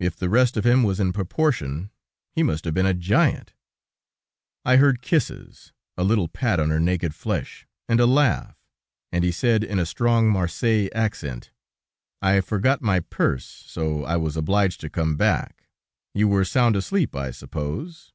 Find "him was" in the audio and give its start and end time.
0.66-0.98